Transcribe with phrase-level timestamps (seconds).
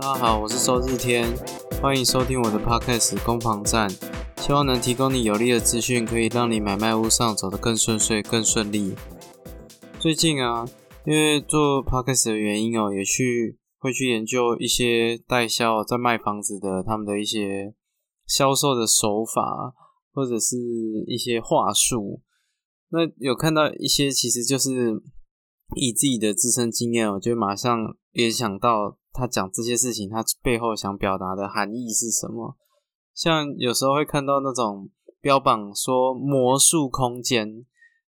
[0.00, 1.26] 大家好，我是周日天，
[1.82, 3.90] 欢迎收听我的 podcast 攻防战，
[4.36, 8.94] 希望能提供你有力的资讯，可以让你买卖屋上走得更顺遂、更顺利。
[9.98, 10.64] 最近啊，
[11.04, 17.74] 因为做 podcast 的原因哦，也去会去研究一些代销在卖房子的他们的一些
[18.24, 19.74] 销售的手法，
[20.12, 20.56] 或者是
[21.08, 22.22] 一些话术。
[22.90, 25.02] 那有看到一些，其实就是
[25.74, 32.56] 以自己的自身经验，我就马上联想到他讲这些事情，他背后想表达的含义是什么。
[33.12, 34.88] 像有时候会看到那种
[35.20, 37.66] 标榜说魔术空间，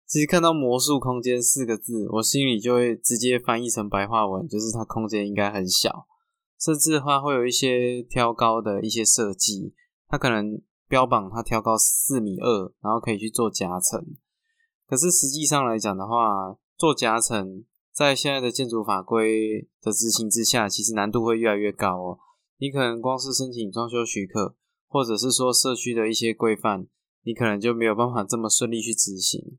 [0.04, 6.08] 其实看到魔术空间四个字，我心里就会直接翻译成白话文，就是它空间应该很小，
[6.60, 9.72] 甚至的话会有一些挑高的一些设计，
[10.08, 14.04] 它可能标榜它挑高四米二，然后可以去做夹层。
[14.88, 17.64] 可是实际上来讲的话，做夹层
[17.96, 22.18] 在现在的建筑法规的执行之下，其实难度会越来越高哦。
[22.58, 24.54] 你可能光是申请装修许可，
[24.86, 26.86] 或者是说社区的一些规范，
[27.24, 29.56] 你可能就没有办法这么顺利去执行。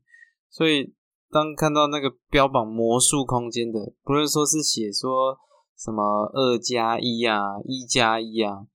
[0.48, 0.94] 所以，
[1.32, 5.36] 当看到那个标榜魔术空间的，不论说是写说
[5.76, 8.68] 什么二加一啊、一加一啊。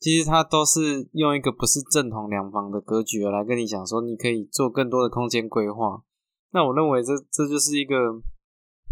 [0.00, 6.02] 其实它都是用一个不是正统两房的格局来跟你讲说，你可以做更多的空间规划。
[6.50, 7.94] 那我认为这这就是一个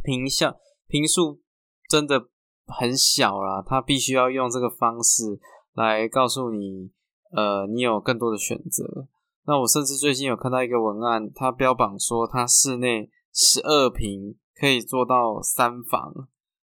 [0.02, 0.56] 平效
[0.88, 1.40] 平数
[1.88, 2.28] 真的
[2.66, 5.40] 很小啦，它必须要用这个方式
[5.74, 6.90] 来告诉你，
[7.30, 9.08] 呃，你有更多的选择。
[9.46, 16.28] 那我甚至最近有看到一个文案，它标榜说它室内十二平可以做到三房。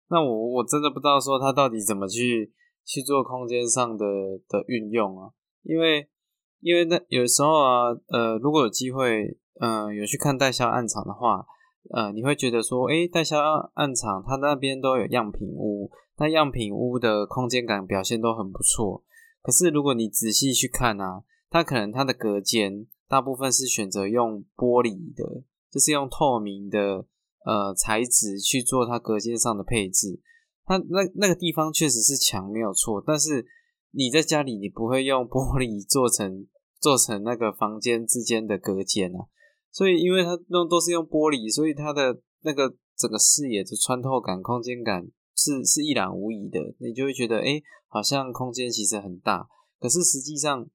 [0.09, 2.53] 那我我真的不知道说它到底怎么去。
[2.85, 4.05] 去做空间上的
[4.49, 5.31] 的运用啊，
[5.63, 6.11] 因为
[6.59, 11.47] 因为那有时候啊，呃，如果有机会，嗯，有去看代销暗场的话，
[11.91, 13.39] 呃，你会觉得说，诶，代销
[13.75, 19.05] 暗场它那边都有样品屋，那样品屋的空间感表现都很不错。
[19.43, 27.05] 可是如果你仔细去看啊，它可能它的隔间大部分是选择用玻璃的，就是用透明的
[27.45, 30.21] 呃材质去做它隔间上的配置。
[30.65, 33.45] 它那那个地方确实是墙没有错，但是
[33.91, 36.47] 你在家里你不会用玻璃做成
[36.81, 39.27] 做成那个房间之间的隔间啊，
[39.73, 49.49] 所以因为它用都是用玻璃，所以它的那个整个视野的穿透感、空间感是是一览无遗的，你就会觉得哎，好像空间其实很大，
[49.81, 50.67] 可是实际上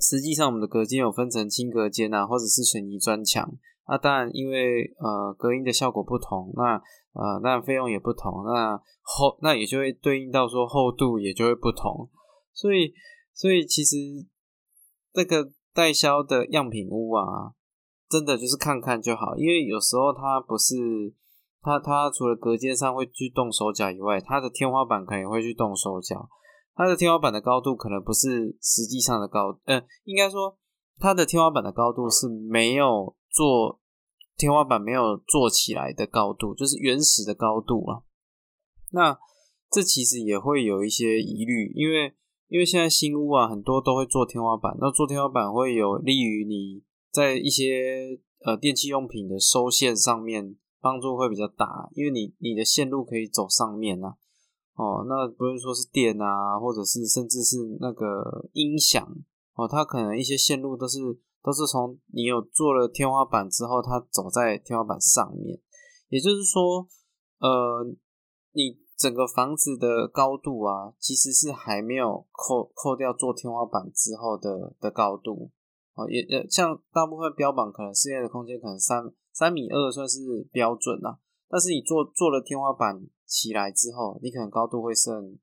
[0.00, 3.56] 实际上我们的隔间有分成轻隔间啊，或者是水泥砖墙。
[3.84, 6.80] 啊，当然因为呃隔音的效果不同，那。
[7.14, 12.08] 呃，那费用也不同，那厚那也就会对应到说厚度也就会不同，
[12.52, 12.94] 所以
[13.34, 13.96] 所以其实
[15.12, 17.54] 这个代销的样品屋啊，
[18.08, 20.74] 真的就是看看就好，因为有时候它不是
[21.60, 26.28] 它它除了隔间上会去动手脚以外，它的天花板可能也会去动手脚，
[26.74, 30.56] 它的天花板的高度可能不是实际上的高，呃，应该说
[30.98, 33.80] 它的天花板的高度是没有做。
[34.36, 38.02] 天花板没有做起来的高度，就是原始的高度啊。
[38.92, 39.18] 那
[39.68, 42.14] 这其实也会有一些疑虑，因为
[42.46, 44.76] 因为现在新屋啊，很多都会做天花板。
[44.80, 54.16] 那做天花板会有利于你在一些呃电器用品的收线上面帮助会比较大，因为你你的线路可以走上面啊。
[54.74, 59.06] 哦，那不是说是电啊，或者是甚至是那个音响
[59.54, 60.98] 哦，它可能一些线路都是。
[61.40, 65.58] 都是从你有做了天花板之后，它走在天花板上面，
[66.08, 66.86] 也就是说，
[67.38, 67.86] 呃，
[68.52, 75.52] 你整个房子的高度啊，其实是还没有扣扣掉做天花板之后的的高度
[75.98, 85.36] 哦，也呃，像大部分标榜可能室内的空间可能三三米二算是标准啦，但是你做做了天花板起来之后，你可能高度会剩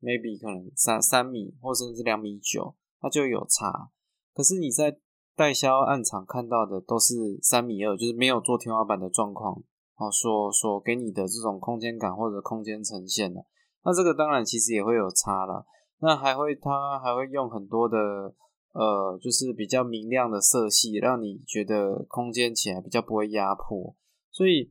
[0.00, 3.90] maybe 可能三三米或甚至两米九，那就有差，
[4.32, 4.96] 可是你在
[5.34, 9.60] 代销暗场看到的都是三米二，就是没有做天花板的状况，
[9.96, 13.44] 哦，所所给你的这种空间感或者空间呈现的，
[13.84, 15.66] 那这个当然其实也会有差了。
[16.00, 18.34] 那还会它还会用很多的
[18.74, 23.96] 呃，就是比较明亮的色系，让你觉得空间起来比较不会压迫。
[24.30, 24.70] 所以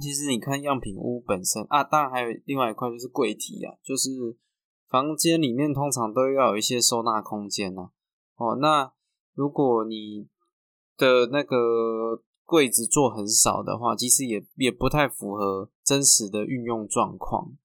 [0.00, 4.10] 其实你看样品屋本身啊，当然还有另外一块就是柜体啊，就是
[4.88, 7.90] 房间里面通常都要有一些收纳空间呐，
[8.36, 8.92] 哦，那。
[9.34, 10.28] 如果你
[10.98, 17.56] 的那个柜子做很少的话，其实也也不太符合真实的运用状况。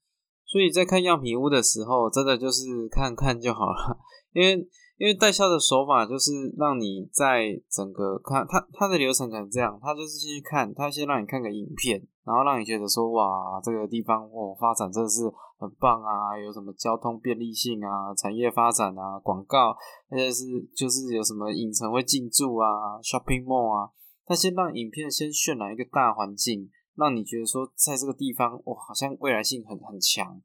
[0.46, 4.00] 所以在看样品屋的时候，真的就是看看就好了。
[4.32, 4.66] 因为
[4.98, 15.22] 因为代销的手法就是让你在整个看它它的流程可能这样，它就是先去看，它先让你看个影片，然后让你觉得说哇这个地方哦发展真的是
[15.60, 19.76] 很棒啊，有什么交通便利性啊，产业发展啊，广告，
[20.10, 20.46] 而且是
[20.76, 23.92] 就是有什么影城会进驻啊，shopping mall 啊，
[24.26, 30.42] 它先让影片先渲染一个大环境，让你觉得说在这个地方哇好像未来性很很强。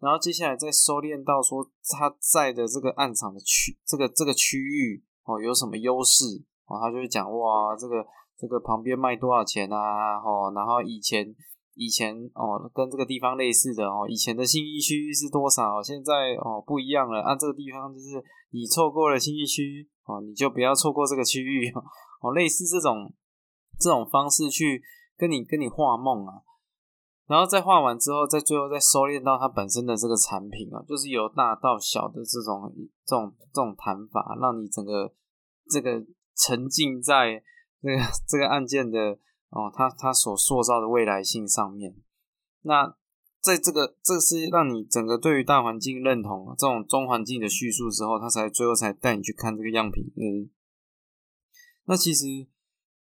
[0.00, 1.62] 然后接下来再收敛到说
[1.92, 6.24] 他在的这个暗场的区，这个这个区域哦有什么优势
[6.66, 8.04] 哦，他就会讲哇这个
[8.38, 11.28] 这个旁边卖多少钱啊哦，然后以前
[11.74, 21.70] 以前哦跟这个地方类似的哦，以前的信义区是多少，现在哦不一样了，按这个地方就是你错过了信义区哦，你就不要错过这个区域
[22.22, 23.12] 哦，类似这种
[23.78, 24.82] 这种方式去
[25.18, 26.40] 跟你跟你画梦啊。
[27.30, 32.74] 然后再画完之后，再最后再收敛到它本身的这个产品啊，就是由大到小的这种
[33.06, 35.14] 这种这种谈法，让你整个
[35.70, 36.04] 这个
[36.34, 37.40] 沉浸在
[37.80, 39.16] 这个这个案件的
[39.50, 41.94] 哦，它它所塑造的未来性上面。
[42.62, 42.96] 那
[43.40, 50.48] 在这个这是让你整个对于大环境认同这种中环境的叙述之后，他才最后才带你去看这个样品屋。
[51.84, 52.26] 那其实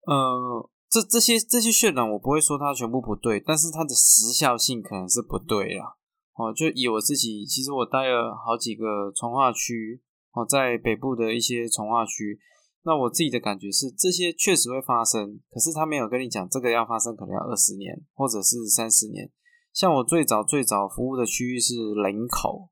[0.06, 0.70] 呃。
[0.90, 5.98] 这这些这些渲染，我不会说它全部不对，但是它的时效性可能是不对了。
[6.36, 10.02] 哦，就以我自己，其实我待了好几个从化区，
[10.34, 12.40] 哦，在北部的一些从化区，
[12.84, 19.32] 那我自己的感觉是，这些确实会发生，可是他没有跟你讲这个要发生，可能要二十年或者是三十年。
[19.74, 22.70] 像我最早最早服务的区域是林口，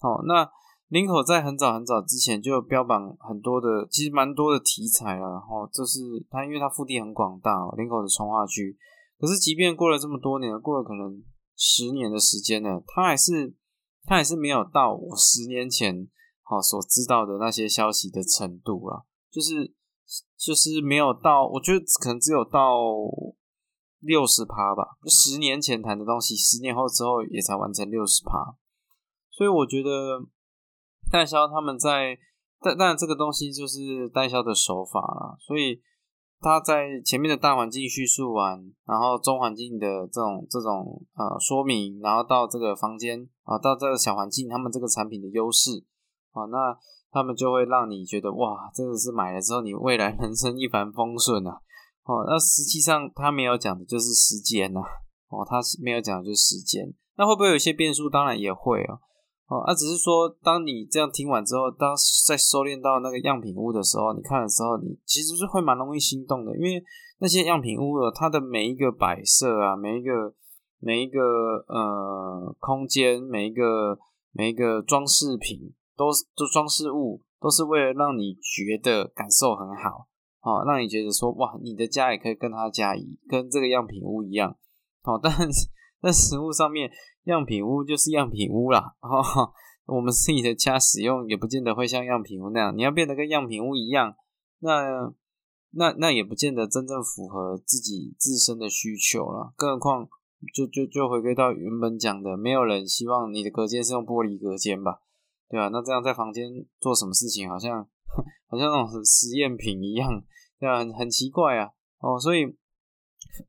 [0.00, 0.50] 哦，那。
[0.90, 5.30] 林口在很早很早之前就标榜很多的，其实蛮多的题材了。
[5.30, 8.76] 然后，这是它，因为它腹地很广大，林口的从化区。
[9.16, 11.22] 可是，即便过了这么多年，过了可能
[11.56, 13.54] 十年的时间呢，它还是
[14.04, 16.08] 它还是没有到我十年前
[16.42, 19.06] 好所知道的那些消息的程度了。
[19.30, 19.72] 就是
[20.36, 22.80] 就是没有到，我觉得可能只有到
[24.00, 24.98] 六十趴吧。
[25.06, 28.56] 十年前谈的东西，十年后之后也才完成六十趴。
[29.30, 30.26] 所以我觉得。
[31.10, 32.16] 代销他们在，
[32.60, 35.82] 但但这个东西就是代销的手法啦，所以
[36.40, 45.84] 他在前面的大环境叙述完，然后中环境的这种这种呃说明，然后到这个房间啊，到这个小环境，他们这个产品的优势
[46.32, 46.78] 啊，那
[47.10, 51.60] 他们就会让你觉得哇，真的是买了之后你未来人生一帆风顺啊，
[52.04, 54.80] 哦，那实际上他没有讲的就是时间呐，
[55.28, 58.08] 哦，他是没有讲的就是时间，那会不会有一些变数？
[58.08, 59.00] 当然也会哦。
[59.50, 61.90] 哦，那只是说，当你这样听完之后，当
[62.24, 66.80] 在收敛到那个样品屋的时候，你看的时候，你其实是会蛮容易心动的，因为
[67.18, 70.32] 那些样品屋的它的每一个摆设啊，每一个
[70.78, 71.18] 每一个
[71.66, 73.98] 呃空间，每一个
[74.30, 76.06] 每一个装饰品，都
[76.36, 80.06] 都装饰物，都是为了让你觉得感受很好，
[80.42, 84.56] 哦，让你觉得说哇，你的家也可以跟他家一跟这个样品屋一样，
[85.02, 85.68] 哦，但是
[86.02, 86.90] 在实物上面。
[87.24, 89.52] 样品屋就是样品屋啦，哦，
[89.84, 92.74] 我们自己的家使用也不见得会像样品屋那样。
[92.74, 94.16] 你要变得跟样品屋一样，
[94.60, 95.12] 那
[95.72, 99.52] 那那也不见得真正符合自己自身的需求了。
[99.54, 100.08] 更何况，
[100.54, 105.02] 就就就回归到原本讲的，没有人希望你的隔间是用玻璃隔间吧？
[105.50, 105.68] 对吧？
[105.68, 106.48] 那这样在房间
[106.80, 107.86] 做什么事情，好像
[108.48, 110.08] 好像那种实验品一样，
[110.58, 110.78] 对吧？
[110.78, 111.68] 很很奇怪啊。
[111.98, 112.46] 哦，所以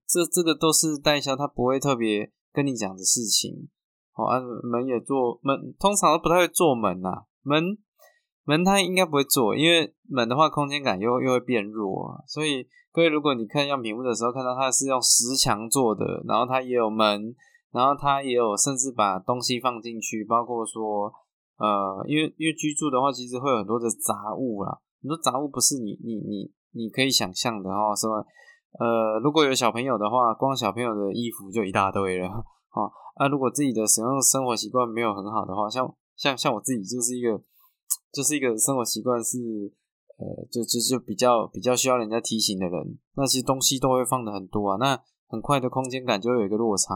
[0.05, 2.33] 这这个都是代销，他不会特别。
[2.53, 3.69] 跟你讲的事情，
[4.15, 7.23] 哦，啊，门也做门，通常都不太会做门呐。
[7.43, 7.77] 门
[8.43, 12.09] 门它应该不会做，因为门的话空间感又又会变弱。
[12.09, 17.33] 啊所以各位，如果你看样品屋的时候，看到它是用石墙做的，然后它也有门，
[17.71, 21.11] 然后它也有甚至把东西放进去，包括说，
[21.57, 28.25] 呃，因为因为居住的话，其实会有很多的杂物啦，很多杂物不是你你你你可以想象的哦，什么？
[28.79, 32.27] 呃，如果有小朋友的话，光小朋友的衣服就一大堆了，
[32.71, 32.91] 哦。
[33.19, 37.39] 那如果自己的使用生活习惯没有很好的话，像像像我自己就是一个，
[38.11, 39.37] 就是一个生活习惯是，
[40.17, 44.97] 呃，就就就比较比较需要人家提醒的人，那其实东西都会放的很多啊，那
[45.27, 46.95] 很快的空间感就会有一个落差。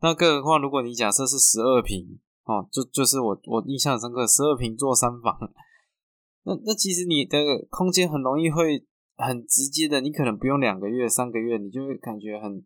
[0.00, 5.38] 那更何况如果你假设是十二平，哦，就就是我我印象深刻，十二平做三房，
[6.44, 7.38] 那那其实你的
[7.68, 8.86] 空间很容易会。
[9.16, 12.64] 很直接的，你可能不用两个月、三个月，你就会感觉很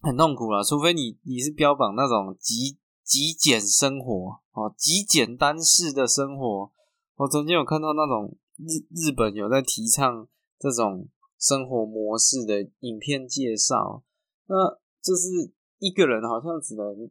[0.00, 0.64] 很痛苦了。
[0.64, 6.72] 除非你你是标榜那种极极简生活哦，极简单式的生活。
[7.16, 10.26] 我曾经有看到那种日日本有在提倡
[10.58, 11.08] 这种
[11.38, 14.02] 生活模式的影片介绍，
[14.46, 14.70] 那
[15.02, 17.10] 就是一个人好像只能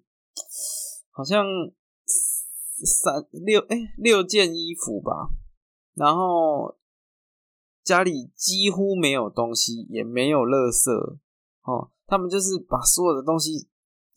[1.12, 1.46] 好像
[2.84, 5.30] 三六哎六件衣服吧。
[5.94, 6.76] 然后
[7.90, 10.94] 家里几乎没有东西，也没有垃圾
[11.64, 11.90] 哦。
[12.06, 13.68] 他们就是把所有的东西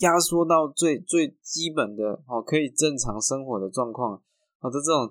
[0.01, 4.21] 压缩到最最基本的哦，可以正常生活的状况，
[4.61, 5.09] 好的这种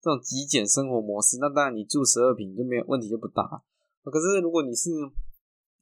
[0.00, 1.38] 这种极简生活模式。
[1.40, 3.42] 那当然，你住十二平就没有问题，就不大。
[4.04, 4.90] 可是如果你是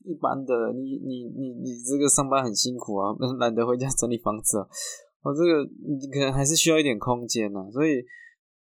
[0.04, 4.66] 一般的，你你你你这个上班很辛苦啊， 懒得回家整理房子啊，
[5.20, 7.68] 哦，这个你可能还是需要一点空间呐。
[7.70, 8.00] 所以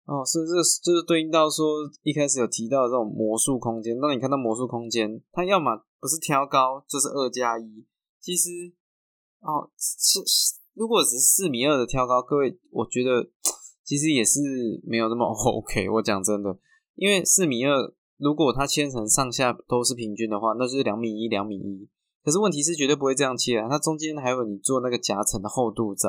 [0.07, 1.67] 哦，是这就是对应到说
[2.03, 3.99] 一开始有提到这种魔术空间。
[4.01, 7.85] 当你看到魔术空间，它要么不是挑高，就是二加一。
[8.21, 8.51] 其实
[9.41, 10.21] 哦，是
[10.75, 13.31] 如果只是四米二的挑高，各位，我觉得
[13.83, 14.41] 其实也是
[14.87, 15.89] 没有那么 OK。
[15.89, 16.59] 我讲真的，
[16.95, 17.95] 因为四米二。
[18.17, 21.89] 如果它切成上下都是平均的话，那就是两米一，两米一。
[22.25, 26.09] 可是问题是绝对不会这样切啊，它中间还有你做那个夹层的厚度在，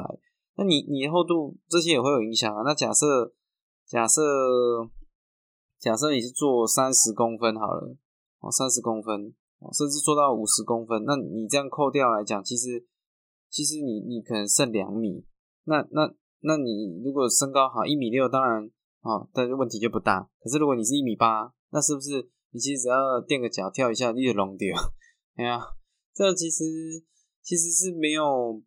[0.55, 2.61] 那你你厚度这些也会有影响啊。
[2.63, 3.33] 那假设
[3.85, 4.21] 假设
[5.79, 7.95] 假设你是做三十公分好了，
[8.39, 9.33] 哦，三十公分，
[9.73, 12.85] 甚至做到五十公分，那你这样扣掉来讲，其实
[13.49, 15.25] 其实你你可能剩两米。
[15.65, 16.11] 那那
[16.41, 18.69] 那你如果身高好一米六，当然
[19.01, 20.29] 啊，但问题就不大。
[20.39, 24.75] 可是如果你是一米八，那是不是你其实只要垫个脚跳一下，你就弄掉？
[25.37, 25.59] 哎呀，
[26.13, 26.63] 这其实
[27.41, 28.61] 其实是没有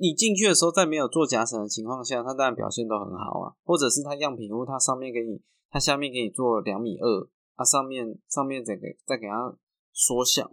[0.00, 3.54] 你进去的时候，在没有做夹层的情况下，它当然表现都很好啊。
[3.64, 9.56] 或者是它样品屋，它上面给你，它下面给你做两米二，它上面上面再给再给它
[9.92, 10.50] 缩小，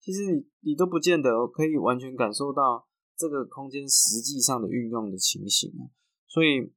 [0.00, 5.90] 其实你你都不见得可以完全感受到这个空间实际上的运用的情形啊。
[6.26, 6.72] 所以，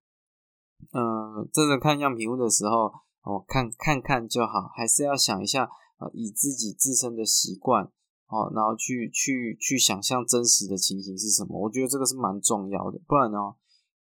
[0.91, 2.91] 呃，真的看样品屋的时候。
[3.21, 5.65] 哦，看看看就好，还是要想一下
[5.97, 7.91] 啊，以自己自身的习惯
[8.29, 11.59] 哦，然后去去去想象真实的情形是什么。
[11.59, 13.37] 我觉得这个是蛮重要的，不然呢，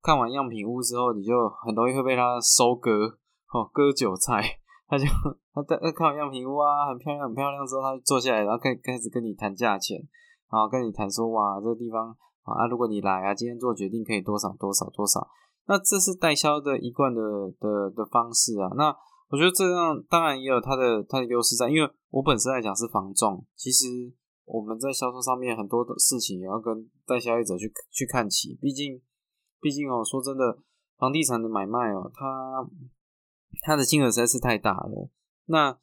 [0.03, 1.33] 看完样品屋之后，你就
[1.65, 3.17] 很容易会被他收割
[3.51, 4.41] 哦，割韭菜。
[4.87, 5.05] 他就
[5.53, 9.97] 他他看完样品屋啊，很漂亮很漂亮之后，他就坐下来，然后开开始跟你谈价钱，
[10.51, 15.27] 然后跟你谈说哇，这个地方啊，如果你来啊，今天做决定可以多少多少多少。
[15.65, 17.21] 那这是代销的一贯的
[17.59, 18.95] 的的方式啊，那。
[19.31, 23.85] 我觉得这样当然也有它的它的优势在，因为我本身来讲是房仲，其实
[24.51, 28.99] 我们在销售上面很多的事情也要跟代销业者去去看齐，毕竟
[29.61, 30.57] 毕竟哦，说真的，
[30.97, 32.67] 房地产的买卖哦，它
[33.61, 35.09] 它的金额实在是太大了。
[35.45, 35.77] 那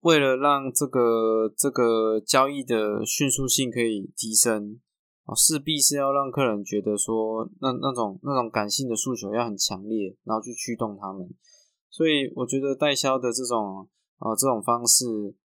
[0.00, 4.80] 为了让这个这个交易的迅速性可以提升
[5.26, 11.28] 哦，势必是要让客人觉得说那那种那种感性的诉求要很强烈，然后去驱动他们。
[11.90, 13.88] 所以我觉得代销的这种
[14.18, 15.04] 啊这种方式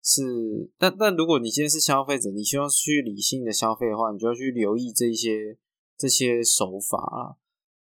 [0.03, 5.59] 是，但但如果你今天是消费者，你希望去理性的消费的话，你就要去留意这些
[5.97, 7.37] 这些手法啊。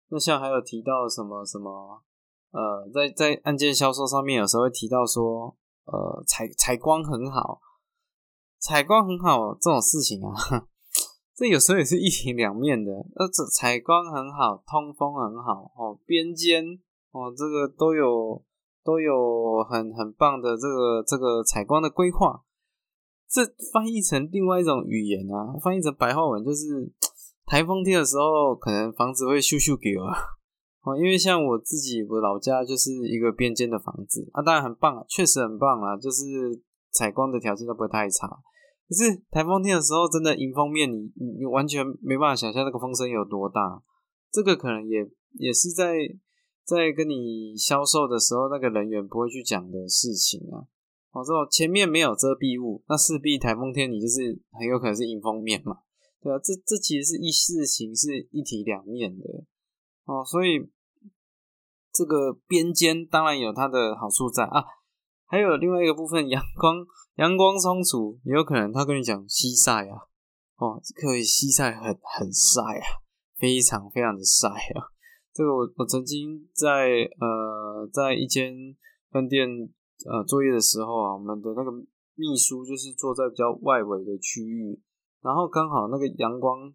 [0.09, 2.03] 那像还有提到什么什么
[2.51, 7.61] 呃，在在案件销售上面，有时候会提到说呃采采光很好，
[8.59, 10.33] 采光很好这种事情啊，
[11.35, 12.91] 这有时候也是一体两面的。
[12.91, 16.79] 呃，这采光很好，通风很好哦，边间。
[17.11, 18.43] 哦，这个都有
[18.89, 22.41] 都有很很棒的这个这个采光的规划，
[23.29, 26.91] 这翻译成另外一种语言啊，翻译成白话文就是
[27.45, 30.09] 台风天的时候，可能房子会咻咻给啊。
[30.81, 36.59] 哦，因为像我自己我老家就是一个边间的房子啊，当然很棒，确实很棒啊，就是
[36.91, 38.27] 采光的条件都不会太差。
[38.87, 43.83] 可是台风天的时候，真的迎风面，你你完全没办法想象那个风声有多大。
[44.31, 45.93] 这个可能也也是在。
[46.69, 50.69] 在跟你销售的时候，那个人员不会去讲的事情啊。
[51.11, 55.79] 哦，这种前面没有遮蔽物，那势必台风天你就是很有可能是迎风面嘛，
[56.21, 59.25] 对啊，这这其实是一事情是一体两面的
[60.05, 60.69] 哦，所以
[61.91, 64.63] 这个边间当然有它的好处在啊。
[65.25, 66.85] 还有另外一个部分，阳光
[67.15, 69.97] 阳光充足，也有可能他跟你讲西晒啊，
[70.57, 73.01] 哦，可以西晒很很晒啊，
[73.35, 74.93] 非常非常的晒啊。
[75.31, 78.75] 这个我我曾经在呃在一间
[79.11, 79.47] 饭店
[80.09, 81.71] 呃作业的时候啊，我们的那个
[82.15, 84.81] 秘书就是坐在比较外围的区域，
[85.21, 86.73] 然后刚好那个阳光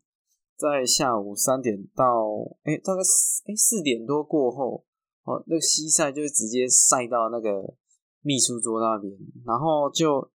[0.56, 2.30] 在下午三点到
[2.62, 4.86] 哎大概四哎四点多过后
[5.24, 7.74] 哦，那个西晒就直接晒到那个
[8.22, 9.12] 秘书桌那边，
[9.44, 10.30] 然后就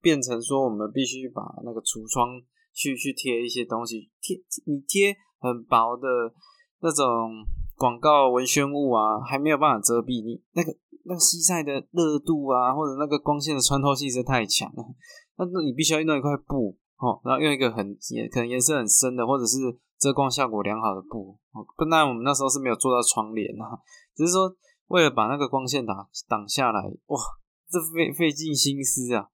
[0.00, 2.40] 变成说我们必须把那个橱窗
[2.72, 6.06] 去去贴一些东西，贴你贴很薄的。
[6.80, 7.44] 那种
[7.76, 14.84] 广告文宣物啊，还没有办法遮蔽你那个那个西晒的热度啊，或者那个光线的穿透性是太强了。
[15.36, 19.56] 那那你必须要用一块布哦，然后用一个很颜可能颜色很深的，或者是
[19.98, 21.64] 遮光效果良好的布哦。
[21.76, 23.78] 不然我们那时候是没有做到窗帘啊，
[24.14, 24.54] 只是说
[24.88, 27.18] 为了把那个光线挡挡下来，哇，
[27.70, 29.28] 这费费尽心思啊！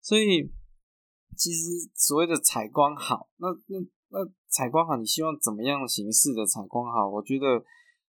[0.00, 0.52] 所以
[1.36, 3.78] 其实所谓的采光好，那那
[4.12, 7.08] 那采光好，你希望怎么样形式的采光好？
[7.08, 7.64] 我觉得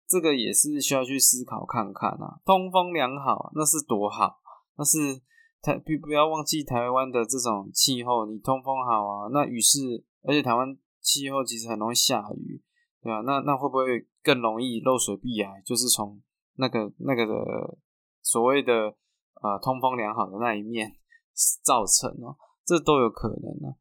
[0.08, 2.40] 这个也是需要去思考看看啊。
[2.46, 4.40] 通风良好，那是多好，
[4.78, 5.22] 那是。
[5.62, 12.62] 台不不要忘记台湾的这种气候，你通风好啊，那雨是，而且台湾气候其实很容易下雨，
[13.02, 13.22] 对吧？
[13.22, 15.64] 那那会不会更容易漏水避癌？
[15.66, 16.22] 就是从
[16.58, 17.80] 那个那个的
[18.22, 18.96] 所谓的
[19.42, 20.96] 呃通风良好的那一面
[21.66, 23.74] 造成哦，这都有可能啊。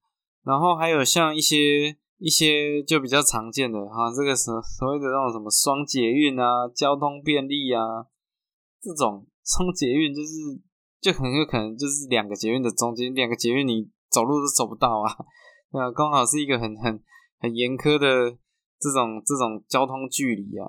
[0.42, 8.06] 然后还有像一些一些就比较常见的哈，这个所所谓的那种什么双捷运啊，交通便利啊，
[8.80, 10.62] 这种双捷运就是。
[11.04, 15.12] 就很有可能就是两个捷运的中间，两个捷运你走路都走不到啊，
[15.70, 16.98] 对啊，刚好是一个很很
[17.40, 18.30] 很严苛的
[18.80, 20.64] 这种这种交通距离啊，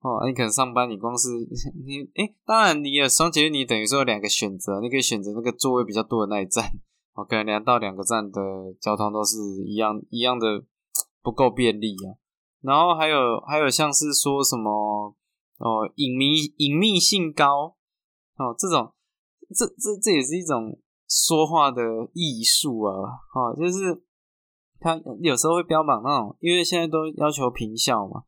[0.00, 1.28] 哦，你可能上班你光是
[1.84, 6.64] 你哎，当然你有双捷运，你等于说有两个选择，你可以选择那个座位比较多的那一站，
[7.12, 8.40] 哦，可能两到两个站的
[8.80, 10.64] 交通都是一样一样的
[11.26, 12.14] 不够便利啊，
[12.62, 15.12] 然后还有还有像是说什么
[15.58, 17.74] 哦隐秘隐秘性高
[18.36, 18.92] 哦这种。
[19.56, 20.76] 这这这也是一种
[21.08, 21.80] 说话的
[22.14, 22.90] 艺术啊，
[23.32, 24.02] 哦，就是
[24.80, 28.24] 他有时候会标榜那种，因为现在都要求平效嘛，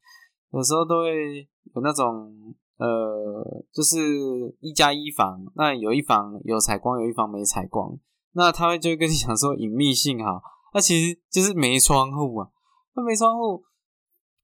[0.52, 7.98] 有时候都会有那种呃，就是一加一房，那有一房有采光，有一房没采光，
[8.34, 10.40] 那他会就会跟你讲说隐秘性好，
[10.72, 12.48] 那其实就是没窗户啊，
[12.98, 13.64] 那没窗户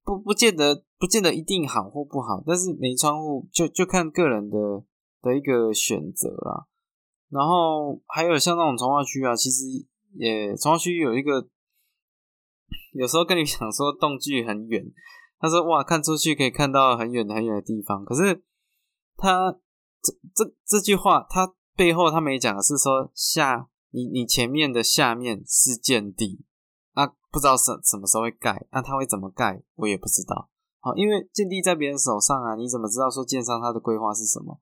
[0.02, 4.56] 不不见得不见得一定好或不好，但是没窗户就就看个人的。
[5.24, 6.66] 的一个选择啦，
[7.30, 9.64] 然后还有像那种从化区啊，其实
[10.12, 11.48] 也从化区有一个，
[12.92, 14.84] 有时候跟你讲说动距很远，
[15.38, 18.44] 他说哇看出去可以看到很远很远的地方，可是
[19.16, 19.50] 他
[20.02, 26.44] 这这这句话他背后他没讲是说下你你前面的下面是见地，
[26.94, 30.48] 那不知道什什么时候会盖，那他会怎么盖我也不知道，
[30.80, 34.60] 好，因为建地在别人手上啊，你怎么知道说建商他的规划是什么？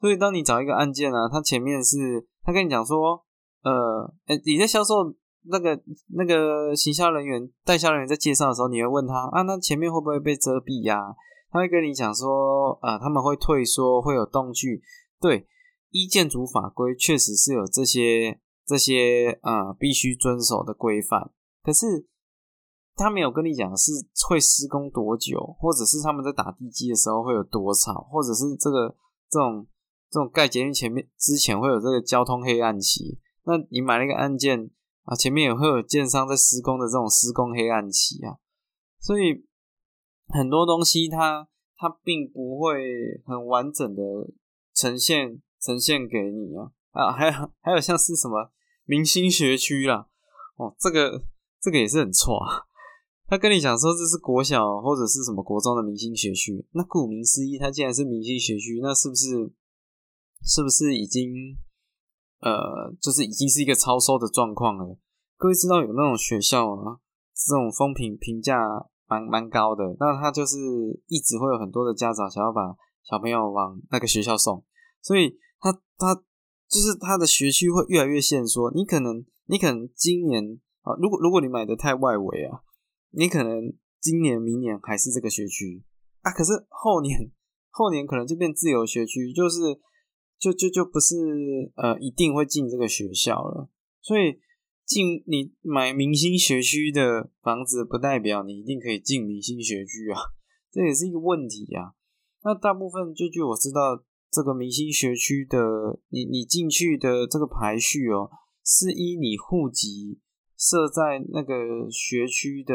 [0.00, 3.24] 所以，当你找一个案件啊，他前面是他跟你讲说，
[3.62, 4.12] 呃，
[4.44, 5.80] 你在销售那个
[6.14, 11.14] 那个行销人员、代销人员在介绍的时候，你会问他啊，那前面会不会被遮蔽呀？
[11.50, 14.82] 他会跟你讲说，啊，他们会退缩，会有动距。
[15.20, 15.46] 对，
[15.90, 21.30] 依建筑法规确实是有这些这些啊必须遵守的规范，
[21.64, 22.06] 可是
[22.94, 23.90] 他没有跟你讲是
[24.28, 28.94] 会施工多久，或者是他们在打地基的时候会有多吵，或者是这个
[29.28, 29.66] 这种。
[30.10, 34.70] 这种盖捷运前面之前会有这个交通黑暗期，那你买了一个案件
[35.02, 38.38] 啊，前面也会有建商在施工的这种施工黑暗期啊，
[39.00, 39.44] 所以
[40.28, 44.02] 很多东西它它并不会很完整的
[44.72, 48.52] 呈现呈现给你啊啊，还有还有像是什么
[48.84, 50.06] 明星学区啦，
[50.58, 51.24] 哦，这个
[51.64, 52.68] 这个也是很错啊，
[53.26, 59.50] 他跟你讲说这是国小或者是什么国中的明星学区，那顾名思义，它既然是明星学区，那是不是？
[60.46, 61.56] 是不是已经
[62.40, 64.98] 呃，就是已经是一个超收的状况了？
[65.38, 67.00] 各位知道有那种学校啊，
[67.34, 68.60] 这种风评评价
[69.06, 70.58] 蛮蛮高的，那他就是
[71.06, 74.62] 一直会有很多的家长想要把小朋友往那个学校送，
[75.00, 76.14] 所以他他
[76.68, 78.70] 就是他的学区会越来越限缩。
[78.74, 82.60] 你可能你可能今年啊，如果如果你买的太外围啊，
[83.10, 85.82] 你可能今年明年还是这个学区
[86.22, 87.32] 啊，可是后年
[87.68, 89.80] 后年可能就变自由学区，就是。
[90.36, 93.70] 就就就不是呃一定会进这个学校了，
[94.02, 94.40] 所以
[94.84, 100.20] 进你买明星学区的房子，不代表你一定可以进明星学区啊，
[100.70, 101.94] 这也是一个问题呀。
[102.42, 108.28] 那大部分就据我知道，这个明星学区的你你进去的这个排序哦，
[108.62, 110.18] 是依你户籍
[110.64, 112.74] 设在那个学区的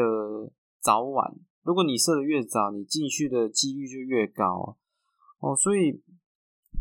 [0.80, 4.76] 早晚，如果你设的越早，你进去的几率就越高
[5.40, 6.00] 哦，所以。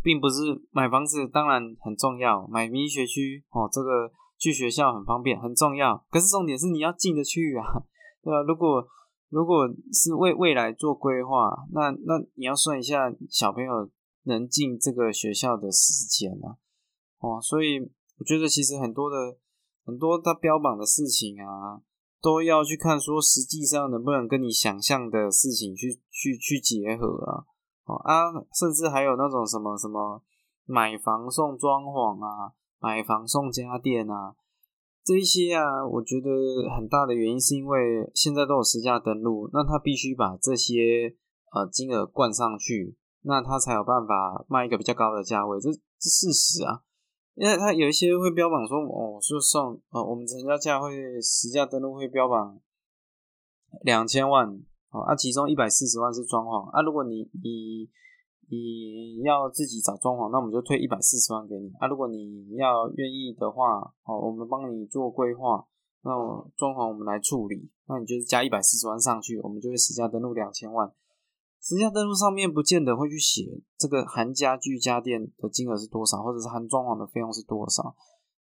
[0.02, 6.06] 并不是买房子当然很重要，买民学区哦，这个去学校很方便，很重要。
[6.10, 7.84] 可是重点是你要进得去啊，
[8.24, 8.42] 对吧？
[8.48, 8.88] 如果
[9.30, 13.90] 如果是为未来做规划，那那你要算一下小朋友
[14.24, 16.56] 能进这个学校的时间啊，
[17.20, 17.82] 哦，所以
[18.20, 19.38] 我觉得其实很多的
[19.90, 21.82] 很多他标榜的事情啊，
[22.22, 27.46] 都要去看说实际上能不能跟你想象的事情去去去结合啊。
[28.06, 30.22] 啊，甚至还有那种什么什么
[30.66, 34.36] 买房送装潢啊，买房送家电啊，
[35.04, 36.30] 这一些啊，我觉得
[36.78, 41.16] 很大的原因是因为现在都有实价登录，那他必须把这些
[41.52, 46.84] 呃金额灌上去，那那他才有办法卖一个比较高的价位，这这事实啊。
[47.40, 52.60] 因为他有一些会标榜说，哦，就送哦，我们成交价会实价登录会标榜
[53.84, 54.46] 两千万
[54.92, 57.88] 哦，啊，其中一百四十万是装潢啊，如果你你
[58.52, 65.66] 你要自己找装潢，那我们就退一百四十万给你啊，如果你要愿意的话，哦，我们帮你做规划，
[66.02, 66.12] 那
[66.58, 70.92] 装潢我们来处理，那你就是加一百四十万上去，我们就会实价登录两千万。
[71.62, 77.96] 实价登录上面不见得会去写这个含家具家电的金额是多少，或者是含装潢的费用是多少。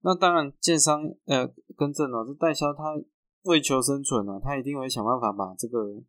[0.03, 2.95] 那当然，建商呃更正了，这代销他
[3.45, 6.03] 为求生存呢，他一定会想办法把这个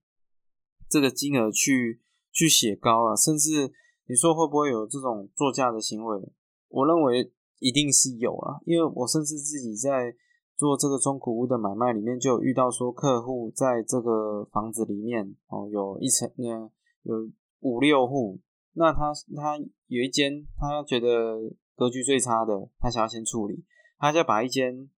[0.90, 3.16] 这个金额去去写高了。
[3.16, 3.72] 甚至
[4.08, 6.32] 你说会不会有这种作价的行为？
[6.68, 10.14] 我认为一定是有啊，因为我甚至自己在
[10.58, 16.70] 做这个中古屋的买卖里面，就有遇到说客户在这个房子里面哦有一层呢。
[17.08, 18.40] 有五六户，
[18.74, 21.08] 那他他有一间，他觉得
[21.76, 23.64] 格局最差的，他想要先处理，
[23.98, 24.90] 他就把一间，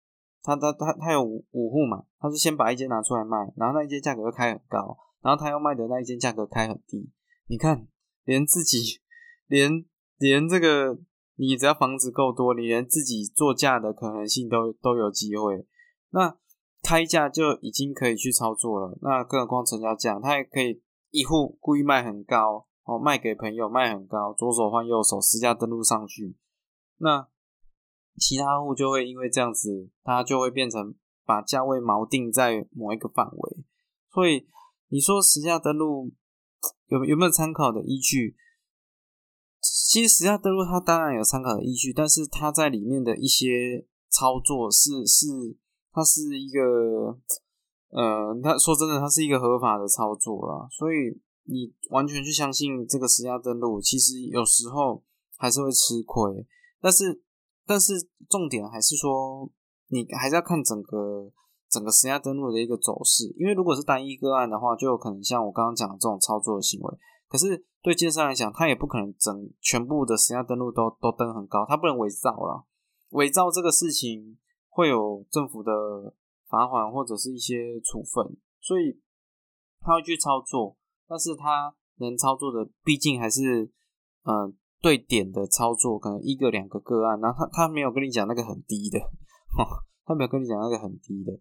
[0.41, 7.11] 他他他他有五五户嘛，他是先把一间拿出来卖，然后那一间价格又开很高，然后他要卖的那一间价格开很低，
[7.47, 7.87] 你看，
[8.25, 8.99] 连自己
[9.45, 9.85] 连
[10.17, 10.97] 连这个，
[11.35, 15.63] 你只要房子够多，你连自己做价的可能性都都有机会，
[16.09, 16.35] 那
[16.81, 20.81] 开价就已经可以去操作了，那更何况成交价，他也可以。
[21.11, 26.35] 一户故意卖很高哦，卖给朋友卖很高，左手换右手，私家登录上去，
[26.97, 27.27] 那
[28.15, 30.93] 其他户就会因为这样子，它就会变成
[31.25, 33.63] 把价位锚定在某一个范围。
[34.11, 34.47] 所以
[34.89, 36.11] 你说实价登录
[36.87, 38.35] 有有没有参考的依据？
[39.61, 45.57] 其实实价登录它当然有参考的依据，但是它在里面的一些操作是是
[45.91, 47.19] 它是一个。
[47.91, 51.09] 呃，他说真的，它是一个合法的操作啦，所以
[51.45, 55.03] 你完全去相信这个实价登录，其实有时候
[55.37, 56.45] 还是会吃亏。
[56.79, 57.19] 但是，
[57.65, 57.93] 但是
[58.29, 59.49] 重点还是说，
[59.87, 61.31] 你还是要看整个
[61.67, 66.97] 整个实价登录的一个走势，因为如果是单一个案的话，就有可能像我刚刚讲的这种操作的行为。
[67.27, 72.65] 可是对建商来讲，他也不可能整全部的实价登录都都登很高，他不能伪造了。
[73.09, 76.13] 伪造这个事情会有政府的。
[76.49, 78.99] 罚款或者是一些处分，所以
[79.79, 80.75] 他会去操作，
[81.07, 83.71] 但是他能操作的毕竟还是
[84.23, 88.99] 嗯对点的操作，可能一个两个个案，然后他他没有跟你讲那个很低的，
[90.05, 91.31] 他没有跟你讲那个很低的，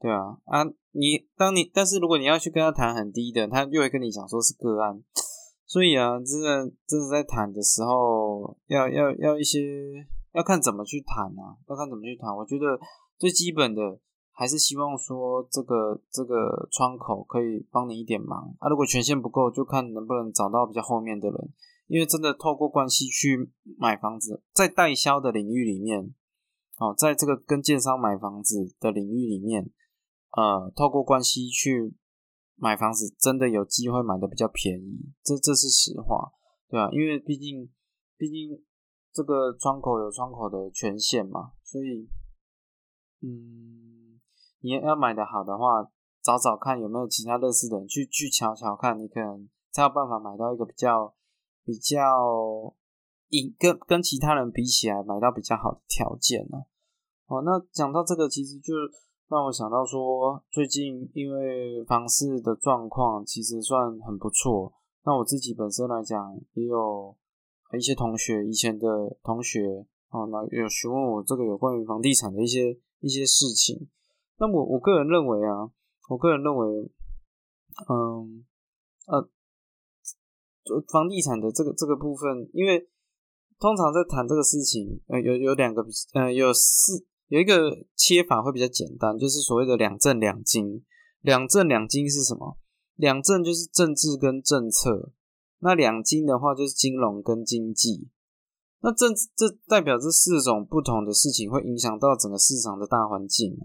[0.00, 4.98] 对啊啊你当你但是如果你要去跟他谈很低的，他又会跟你讲说是个案，
[5.66, 9.60] 所以啊真的真的在谈的时候要要要一些
[10.32, 12.64] 要看怎么去谈啊，要看怎么去谈，我觉得
[13.18, 14.00] 最基本的。
[14.36, 18.68] 还是希望说这个这个窗口可以帮你一点忙啊！
[18.68, 21.52] 如果权限不够，就看能不能找到比较后面的人。
[21.86, 26.14] 因为真的透过关系去买房子，在代销的领域里面，
[26.78, 29.70] 哦，在这个跟建商买房子的领域里面，
[30.32, 31.94] 呃，透过关系去
[32.56, 36.32] 买房子，真的有机会买的比较便宜，这这是实话，
[36.68, 36.88] 对吧？
[36.90, 37.70] 因为毕竟
[38.16, 38.64] 毕竟
[39.12, 42.08] 这个窗口有窗口的权限嘛，所以，
[43.20, 44.03] 嗯。
[44.64, 45.90] 你要买的好的话，
[46.22, 51.14] 找找看有没有其他类似的人去去瞧瞧看，你可能才有办法买到一个比较
[51.66, 52.74] 比较
[53.28, 56.64] 以跟跟其他人比起来买到比较好的条件呢。
[57.26, 58.72] 哦，那讲到这个，其实就
[59.28, 64.72] 让我想到说，最近因为房市的状况其实算很不错，
[65.04, 67.14] 那我自己本身来讲，也有
[67.76, 68.88] 一些同学以前的
[69.22, 73.90] 同学哦，那有询问我这个有关于房地产的一些一些事情。
[74.38, 75.70] 那我我个人认为啊，
[76.08, 76.90] 我个人认为，
[77.88, 78.44] 嗯
[79.06, 79.30] 呃，
[80.92, 82.88] 房地产的这个这个部分，因为
[83.58, 90.84] 通常在谈这个事情，呃，有有两个，呃，有四有一个切法会比较简单，就是所谓的两政两金。
[91.20, 92.58] 两政两金是什么？
[92.96, 95.10] 两政就是政治跟政策，
[95.60, 98.08] 那两金的话就是金融跟经济。
[98.80, 103.58] 那政这代表这四种不同的事情会影响到整个市场的大环境。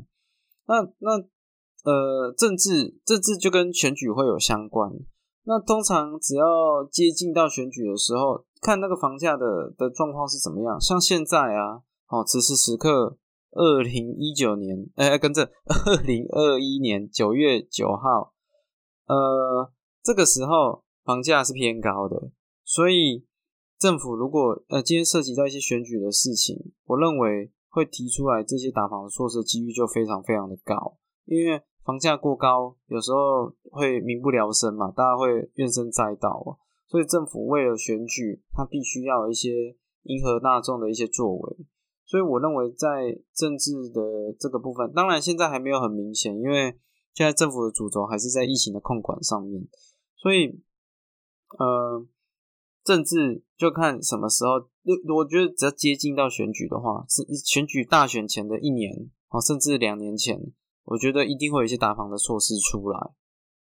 [0.70, 1.18] 那那
[1.84, 4.92] 呃，政治政治就跟选举会有相关。
[5.46, 10.80] 那通常只要接近到选举的时候，看那个房价的的状况是怎么样。
[10.80, 13.18] 像现在啊，哦，此时此刻，
[13.52, 18.34] 二零一九年，哎，跟着二零二一年九月九号，
[19.08, 19.72] 呃，
[20.04, 22.30] 这个时候房价是偏高的。
[22.64, 23.26] 所以
[23.80, 27.52] 政府如果呃今天涉及到一些选举的事情，我认为。
[27.70, 41.58] 会提出来这些打房的措施，几率就非常非常的高，因为房价过高，有时候会民不聊生嘛，大家会怨声载道，所以政府为了选举，它必须要有一些迎合大众的一些作为。
[42.06, 44.02] 所以我认为在政治的
[44.40, 46.76] 这个部分，当然现在还没有很明显，因为
[47.14, 49.68] 现在政府的主轴还是在疫情的控管上面。
[50.16, 50.60] 所以，
[51.60, 52.04] 呃，
[52.84, 54.70] 政治就看什么时候。
[55.16, 60.40] 我觉得只要接近到选举的话，是选举大选前的一年啊，甚至两年前，
[60.86, 63.00] 我觉得一定会有一些打房的措施出来。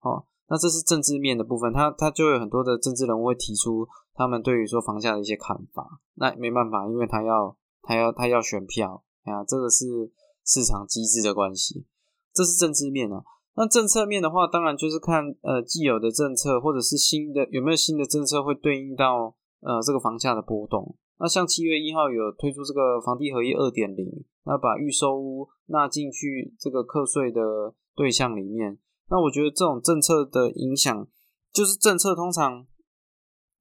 [0.02, 6.00] 哦，那这是政治面的部分，他他就有很多的政治人物会提出他们对于说房价的一些看法。
[6.16, 7.58] 那没办法，因为他要。
[7.90, 10.12] 他要他要选票，啊，这个是
[10.44, 11.86] 市场机制的关系，
[12.34, 13.24] 这是政治面啊。
[13.56, 20.98] 那政策面的话，当然就是看呃既有的政策，或者是新的有没有新的政策会对应到呃这个房价的波动。
[21.20, 28.78] 那像七月一号有推出这个房地合一二点零，那把预售屋纳进去这个课税的对象里面。
[29.10, 31.08] 那我觉得这种政策的影响，
[31.52, 32.66] 就是政策通常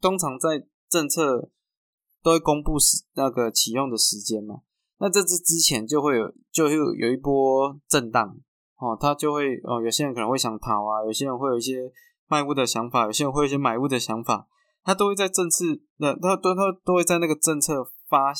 [0.00, 1.50] 通常在政策。
[2.22, 4.62] 都会公布时那个启用的时间嘛？
[4.98, 8.36] 那这之之前就会有，就会有一波震荡
[8.78, 11.92] 哦，他就会哦，有些人可能会想逃啊，有些人会有一些
[12.26, 14.48] 卖屋的想法，有些人会有一些买屋的想法，
[14.87, 15.64] 他都会在政策
[15.99, 18.33] 那他都他都会在那个政策发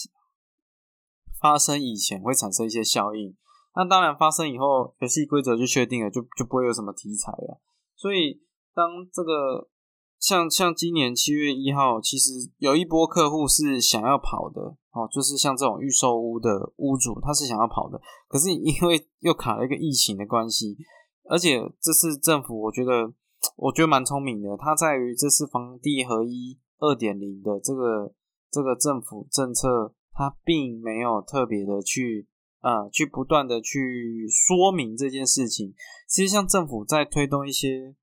[1.39, 3.37] 发生以前会产生一些效应。
[3.75, 7.61] 那当然发生以后，游戏规则就确定了，就就不会有什么题材了。
[7.97, 8.41] 所以
[8.73, 9.69] 当这个。
[10.19, 20.75] 像像今年七月一号，其实有一波客户是想要跑的哦，就是像这种预售屋的屋主，他是想要跑的，可是因为又卡了一个疫情的关系，
[21.29, 23.13] 而且这次政府，我觉得
[23.57, 28.15] 我觉得蛮聪明的，它在于这次房地合一二点零的这个
[28.51, 32.29] 这个政府政策，它并没有特别的去
[32.61, 35.75] 啊去不断的去说明这件事情。
[36.09, 37.97] 其实像政府在推动一些。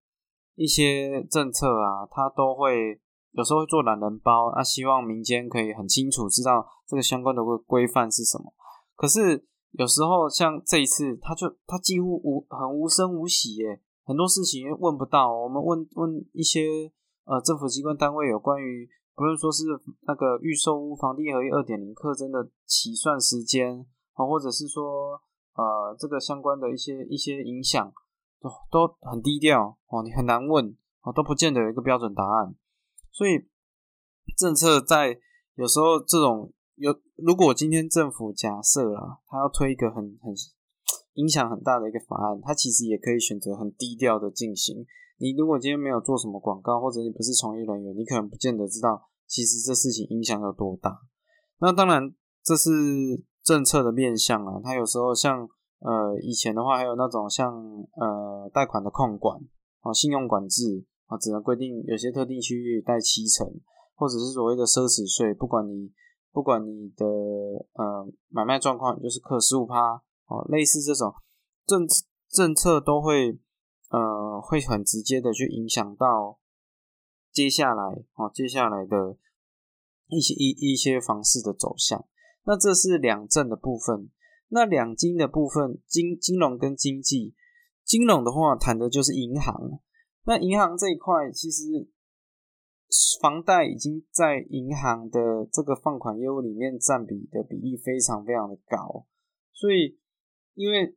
[0.55, 8.53] 一些政策啊，他都会有时候会做懒人包，啊，希望民间可以很清楚知道这个相关的规规范是什么。
[8.95, 15.33] 可是有时候像这一次，他就他几乎无很无声无息耶，很多事情问不到。
[15.33, 16.91] 我们问问一些
[17.25, 19.63] 呃政府机关单位有关于，不论说是
[20.01, 25.19] 那个预售屋房地合一二点零课征的起算时间啊，或者是说
[25.55, 27.93] 呃这个相关的一些一些影响。
[28.43, 32.53] 都都很低调哦，你很难问哦，都不见得有一个标准答案。
[33.09, 33.47] 所以
[34.35, 35.17] 政策在
[35.55, 40.35] 有时候这种有，如果今天政府假设啊，他要推一个很很
[41.13, 44.85] 影响很大的一个法案，它其实也可以选择很低调的进行。
[45.17, 51.01] 你如果今天没有做什么广告，或者你不是从业人员，你可能不见得知道其实这事情影响有多大。
[51.59, 52.69] 那当然这是
[53.43, 55.47] 政策的面向啊，它有时候像。
[55.85, 57.53] 呃，以前的话还有那种像
[57.97, 59.37] 呃贷款的控管
[59.81, 63.45] 啊，信用管制啊，只能规定有些特定区域贷七成，
[63.93, 65.91] 或者是所谓的奢侈税，不管你
[66.31, 67.05] 不管你的
[67.73, 71.13] 呃买卖状况，就是克十五趴哦，类似这种
[71.65, 71.87] 政
[72.29, 73.39] 政策都会
[73.89, 76.39] 呃会很直接的去影响到
[77.31, 77.83] 接下来
[78.15, 79.17] 哦接下来的
[80.07, 82.05] 一些一一些房市的走向。
[82.45, 84.09] 那这是两证的部分。
[84.49, 87.33] 那两金的部分，金金融跟经济，
[87.83, 89.79] 金融的话谈的就是银行。
[90.25, 91.89] 那银行这一块，其实
[93.19, 99.07] 房贷已经在银行的这个放款业务里面占比的比例非常非常的高。
[99.53, 99.97] 所以，
[100.55, 100.95] 因为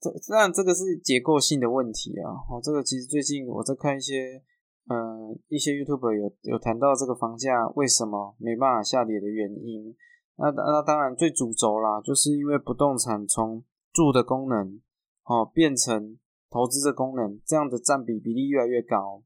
[0.00, 2.32] 这当然这个是结构性的问题啊。
[2.50, 4.42] 哦，这个其实最近我在看一些，
[4.88, 9.96] 呃，一些 YouTube 有有谈到这个房价为什么没办法下跌的原因。
[10.36, 14.80] 那那当然最主轴啦，就是因为不动产从住的功能
[15.24, 16.18] 哦变成
[16.50, 19.22] 投资的功能，这样的占比比例越来越高。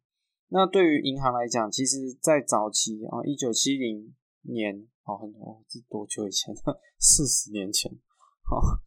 [0.48, 6.54] 那对于银行来讲，其实在早期啊，一九七零年哦，很多这多久以前？
[6.98, 8.80] 四十年前哦。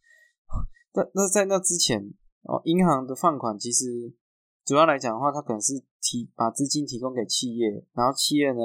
[0.94, 4.14] 那那在那之前哦，银行的放款其实
[4.64, 8.60] 主要来讲的话，它可能是提把资金提供给企业，然后企业呢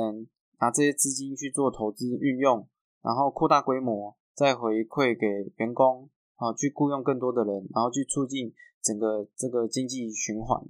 [0.60, 2.67] 拿这些资金去做投资运用。
[3.02, 5.25] 然后扩大规模，再回馈给
[5.56, 10.62] 员工，啊，去雇佣更多的人，然后去促进整个这个经济循环，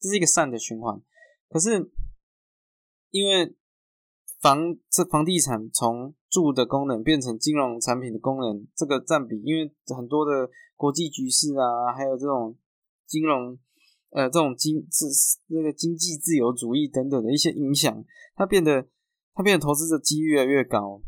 [0.00, 1.00] 这是一个善的循环。
[1.48, 1.88] 可是，
[3.12, 3.54] 因为
[4.40, 12.56] 房这房地产从住的功能变成金融产品的功能，这个占比，因为很多的国际局势啊，还有这种
[13.06, 13.58] 金融，
[14.10, 15.06] 呃，这种经自
[15.48, 18.86] 那个经济自由主义等等的一些影响，它变得
[19.34, 21.02] 它变得投资的几率越来越高。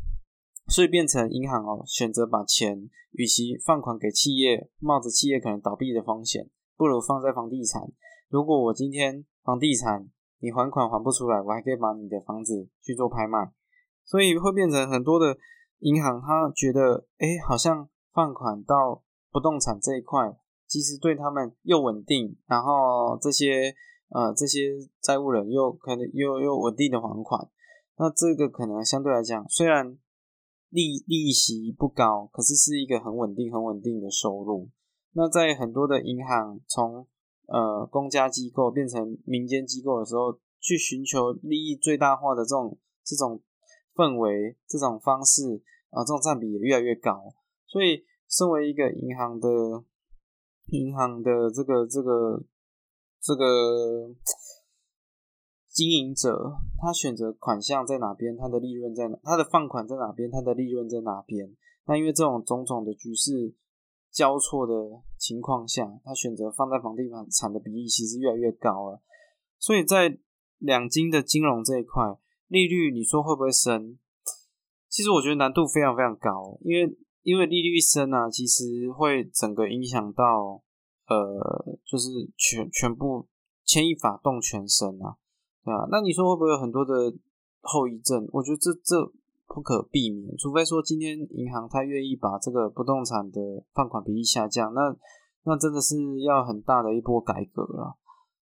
[0.67, 7.91] 所以变成银行哦，选择把钱与其放款给企业，冒着企业可能倒闭的风险，不如放在房地产。
[8.27, 13.51] 如果我今天房地产你还款还不出来，我还可以把你的房子去做拍卖，
[14.05, 15.39] 所以会变成很多的
[15.79, 20.37] 银行，他觉得，哎，好像放款到不动产这一块，
[20.67, 23.75] 其实对他们又稳定，然后这些
[24.09, 27.49] 呃这些债务人又可能又又稳定的还款，
[27.97, 29.97] 那这个可能相对来讲，虽然
[30.69, 34.69] 利利息不高，可是是一个很稳定很稳定的收入。
[35.13, 37.07] 那在很多的银行从
[37.47, 43.41] 呃，公家机构变成民间机构的时候，去寻求利益最大化的这种这种
[43.95, 47.33] 氛围、这种方式啊，这种占比也越来越高。
[47.65, 49.49] 所以，身为一个银行的
[50.67, 52.43] 银行的这个这个
[53.19, 54.13] 这个
[55.67, 61.55] 经营者，他选择款项在哪边，他的利润在哪，他的放款在哪边，他的利润在哪边。
[61.85, 63.55] 那因为这种种种的局势。
[64.11, 64.73] 交错的
[65.19, 69.03] 情况下，他选择放在房地产的比例其实越来越高了。
[69.59, 70.17] 所以在
[70.57, 73.99] 两金的金融这一块，利率你说会不会升？
[74.89, 76.97] 其实我觉得难度非常非常高，因为
[77.29, 80.61] 因为利率升啊，其实会整个影响到
[81.07, 83.27] 呃，就是全全部
[83.63, 85.17] 牵一发动全身啊，
[85.63, 85.87] 对啊？
[85.91, 87.13] 那你说会不会有很多的
[87.61, 88.27] 后遗症？
[88.31, 89.13] 我觉得这这。
[89.51, 94.95] 不可避免，除非说今天银行它愿意把这个不动产的放款比例下降，那
[95.43, 97.97] 那真的是要很大的一波改革了。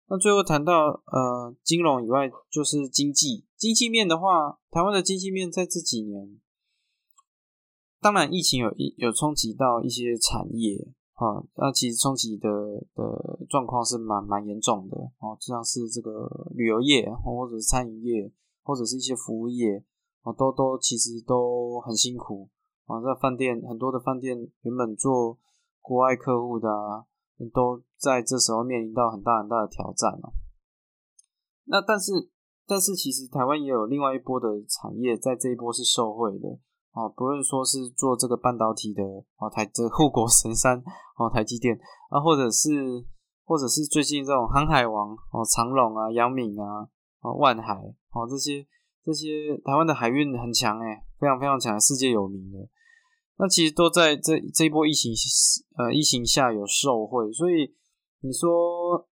[0.10, 6.42] 那最后谈到呃金融以外，就是经济经济面的话，台湾的经济面在这几年，
[8.00, 12.50] 当然疫情有一有冲击到一些产业啊，那其实冲击的
[12.94, 18.32] 的状况是蛮蛮严重的哦，就像是这个旅游业或者是餐饮业
[18.62, 19.84] 或者是一些服务业
[20.22, 20.32] 哦。
[20.38, 22.50] 都都其实都很辛苦
[22.86, 23.02] 啊！
[23.02, 25.40] 在饭店很多的饭店原本做
[25.82, 26.70] 国外客户的，
[27.52, 30.34] 都在这时候面临到很大很大的挑战了。
[31.66, 32.30] 那但是
[32.68, 36.60] 但是其实台湾也有另外一波的产业，在这一波是受惠的
[36.98, 37.06] 啊！
[37.16, 39.04] 不论说是做这个半导体的
[39.36, 40.82] 啊，台这护国神山
[41.18, 41.78] 哦，台积电
[42.10, 43.06] 啊，或者是
[43.46, 46.90] 或者是最近这种航海王哦，长隆啊、阳明啊、
[47.22, 47.76] 哦万海
[48.12, 48.66] 哦这些。
[49.08, 52.58] 这些台湾的海运很强诶，非常非常强，世界有名的。
[53.38, 55.14] 那其实都在这这一波疫情
[55.78, 57.74] 呃疫情下有受惠，所以
[58.20, 59.08] 你说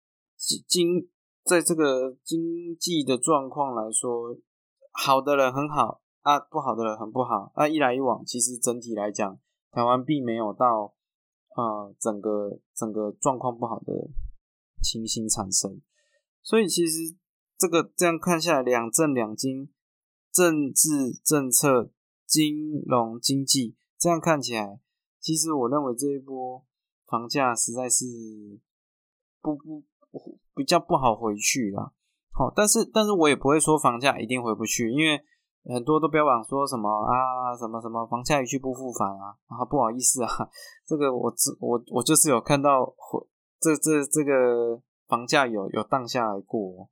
[0.68, 1.08] 经
[1.46, 4.36] 在这个经济的状况来说，
[4.94, 7.54] 好的人很好啊，不好的人很不好。
[7.56, 9.40] 那一来一往，其实整体来讲，
[9.72, 10.94] 台湾并没有到
[11.56, 14.10] 呃整个整个状况不好的
[14.82, 15.80] 情形产生。
[16.42, 17.16] 所以其实
[17.58, 19.72] 这个这样看下来，两正两金。
[20.34, 21.92] 政治政策、
[22.26, 24.80] 金融经济，这样看起来，
[25.20, 26.66] 其实我认为这一波
[27.06, 28.04] 房价实在是
[29.40, 29.84] 不不
[30.56, 31.94] 比较不好回去了。
[32.32, 35.24] 好，但是但是我也不会说房价一定回不去，因为
[35.66, 40.30] 很多都标榜说什么啊什么什么房价一去不复返啊啊不好意思啊，
[40.86, 42.94] 这个我只我我就是有看到
[43.60, 46.90] 这这这个房价有有荡下来过，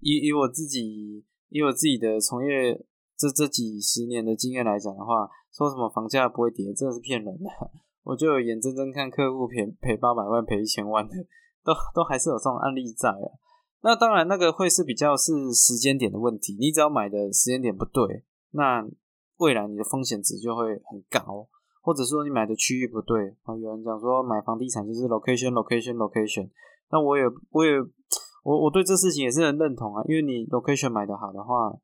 [0.00, 1.24] 以以我自己。
[1.48, 2.74] 以我自己的从业
[3.16, 7.48] 这这几十年的经验来讲的话，说什么房价不会跌，真的是骗人的。
[8.02, 11.14] 我就有眼睁睁看客户赔赔八百万、赔一千万的，
[11.62, 13.30] 都都还是有这种案例在啊。
[13.86, 16.56] 那当然，那个会是比较是时间点的问题。
[16.58, 18.84] 你只要买的时间点不对，那
[19.36, 21.46] 未来你的风险值就会很高，
[21.82, 23.54] 或者说你买的区域不对啊。
[23.54, 26.50] 有人讲说买房地产就是 location、location、location，
[26.90, 27.72] 那我也我也。
[28.42, 31.76] 我我对这事情也是很认同啊，因为你 location 买的好的话，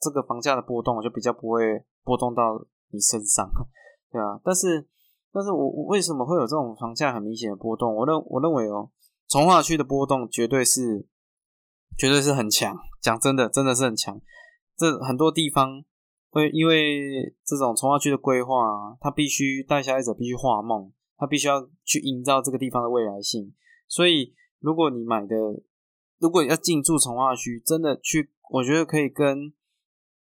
[0.00, 3.48] 这个房价的波动就比较不会波动到你身上，
[4.10, 4.40] 对啊。
[4.42, 4.88] 但是，
[5.32, 7.94] 但是我我为什么会有这种房价很明显的波动？
[7.94, 8.90] 我认我认为哦，
[9.28, 11.06] 从化区的波动绝对是
[12.00, 14.18] 绝对是很强，讲真的，真的是很强。
[14.74, 15.84] 这很多地方
[16.30, 23.52] 会因为这种从化区的规划，它必须带消费者必须画梦，他必须要去营造这个地方的未来性。
[23.86, 25.36] 所以，如果你买的
[26.18, 29.52] 如果要进驻从化区，真的去，我觉得可以跟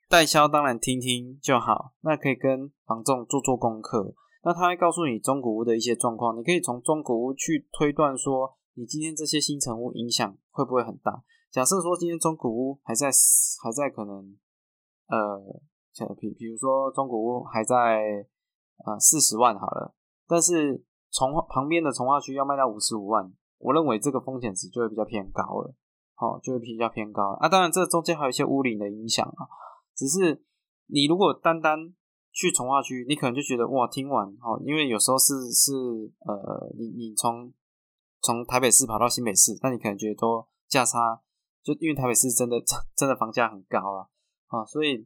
[0.09, 1.93] 代销当然听听就好。
[2.01, 11.21] 那可以跟房仲做做功课，那他会告诉你中古屋的一些状况，你可以从中古屋去推断说，你今天这些新成屋影响会不会很大？
[11.51, 13.09] 假设说今天中古屋还在
[13.63, 14.37] 还在可能，
[15.07, 15.39] 呃，
[16.19, 18.25] 比比如说中古屋还在
[18.85, 19.95] 呃四十万好了，
[20.27, 25.73] 但是从旁边的从化区要卖到五十五万，我认为这个风险值就会比较偏高了。
[26.19, 27.47] 哦，就会比较偏高了啊。
[27.47, 29.45] 当然，这中间还有一些屋龄的影响啊。
[29.95, 30.43] 只是
[30.87, 31.93] 你如果单单
[32.31, 35.71] 去从化区，你可能就觉得哇，听完哦，因为有时候是是
[36.25, 37.53] 呃，你你从
[38.21, 41.21] 从台北市跑到新北市，那你可能觉得都价差
[41.67, 42.55] 就因为台北市真的
[42.95, 44.07] 真的房价很高了
[44.47, 45.05] 啊，所以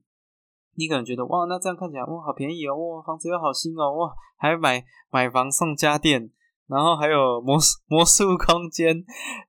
[0.76, 6.30] 你可能觉得哇，那这样看起来哇好便宜哦，哇房子又好新哦，哇还买买房送家电，
[6.68, 7.58] 然后还有魔
[7.88, 9.04] 魔术空间，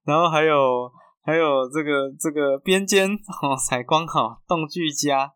[0.04, 0.90] 然后还有
[1.20, 5.30] 还有这个这个边间哦采光好，动具家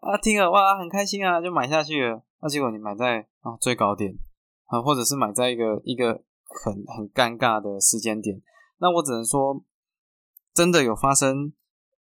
[0.00, 2.22] 啊，听了哇很开心啊，就买下去了。
[2.40, 4.16] 那结果你买在啊最高点
[4.66, 6.22] 啊，或者是买在一个一个
[6.64, 8.40] 很很尴尬的时间点，
[8.78, 9.60] 那我只能说。
[10.60, 11.54] 真的有发生，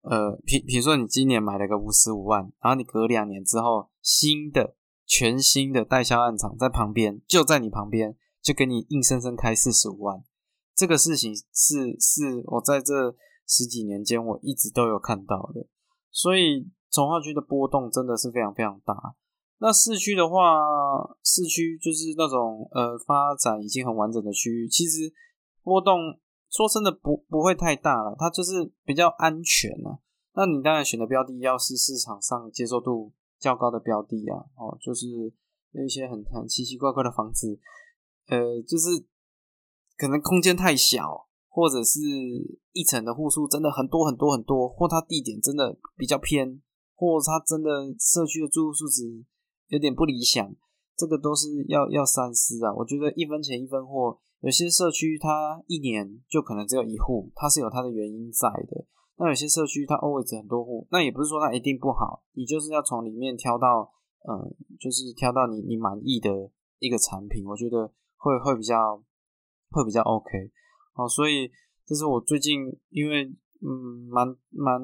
[0.01, 10.23] 呃，比比如说你今年买了个五十五万，然后你隔两年之后，新的全新的代销案场在旁边，就在你旁边，就给你硬生生开四十五万，
[10.75, 15.67] 这个事情是是我在这十几年间我一直都有看到的，
[16.09, 19.13] 所以从化区的波动真的是非常非常大。
[19.59, 20.35] 那市区的话，
[21.23, 25.13] 市区就是那种呃发展已经很完整的区域，其实
[25.61, 26.19] 波动。
[26.57, 30.01] 说真的不不会太大了，它就是比较安全啊。
[30.33, 35.07] 那你当然选的标的要是市场上接受度较高的标的啊，哦，就是
[35.73, 37.59] 有一些很很奇奇怪怪的房子，
[38.29, 39.05] 呃，就是
[39.97, 41.99] 可能空间太小，或者是
[42.71, 46.59] 一层的户数真的很多很多很多，或它地点真的比较偏，
[46.95, 49.23] 或它真的社区的住户素质
[49.67, 50.55] 有点不理想，
[50.95, 52.73] 这个都是要要三思啊。
[52.73, 54.19] 我觉得一分钱一分货。
[54.41, 58.85] 有些社区它一年就可能只有一户，它是有它的原因在的。
[59.17, 63.91] 那有些社区它 always 很多户，那也不是说它一定不好，你就是要从里面挑到，
[64.29, 69.03] 嗯，就是挑到你你满意的一个产品，我觉得会会比较
[69.71, 70.51] 会比较 OK。
[70.93, 71.49] 哦，所以
[71.85, 72.59] 这是我最近
[72.89, 74.79] 因为嗯蛮蛮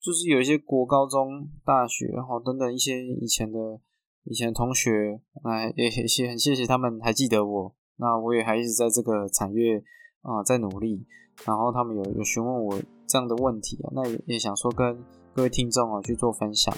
[0.00, 3.80] 就是有一些国高中大学然后等等一些以前的
[4.24, 7.75] 以前同学，哎也也很谢谢他们还记得我。
[7.96, 9.82] 那我也还一直在这个产业
[10.22, 11.06] 啊，在努力。
[11.44, 16.74] 然后他们有有询问我这样的问题啊，那也也想说跟各位听众啊去做分享。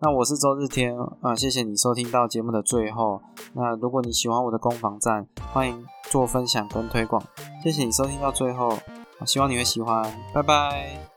[0.00, 3.20] 那我是周日天啊，谢谢你收听到节目的最后。
[3.54, 7.22] 那如果你喜欢我的攻防战，欢迎做分享跟推广。
[7.62, 8.76] 谢谢你收听到最后，
[9.24, 10.04] 希望你会喜欢，
[10.34, 11.11] 拜拜。